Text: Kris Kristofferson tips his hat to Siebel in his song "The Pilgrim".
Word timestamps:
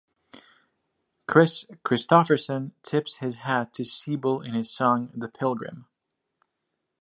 Kris 1.27 1.63
Kristofferson 1.85 2.71
tips 2.81 3.17
his 3.17 3.35
hat 3.35 3.71
to 3.73 3.85
Siebel 3.85 4.41
in 4.41 4.55
his 4.55 4.67
song 4.67 5.11
"The 5.13 5.27
Pilgrim". 5.29 5.85